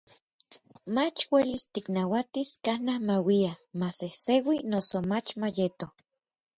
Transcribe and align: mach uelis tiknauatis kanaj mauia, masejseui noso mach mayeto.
mach 0.95 1.17
uelis 1.33 1.63
tiknauatis 1.73 2.49
kanaj 2.65 2.99
mauia, 3.07 3.53
masejseui 3.79 4.59
noso 4.71 4.97
mach 5.11 5.29
mayeto. 5.41 5.87